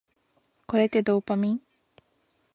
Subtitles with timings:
[0.65, 1.61] これってドーパミン？